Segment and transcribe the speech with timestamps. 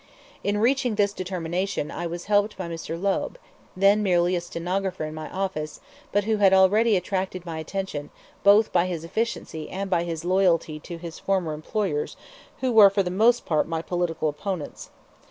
[0.43, 2.99] In reaching this determination I was helped by Mr.
[2.99, 3.37] Loeb,
[3.77, 5.79] then merely a stenographer in my office,
[6.11, 8.09] but who had already attracted my attention
[8.43, 12.17] both by his efficiency and by his loyalty to his former employers,
[12.61, 14.89] who were for the most part my political opponents.